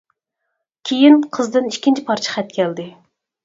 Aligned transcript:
كېيىن، 0.91 1.21
قىزدىن 1.39 1.69
ئىككىنچى 1.75 2.07
پارچە 2.11 2.37
خەت 2.39 2.53
كەلدى. 2.61 2.91